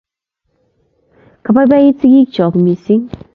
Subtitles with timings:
[1.43, 3.07] Kapaipait sigik chok missing'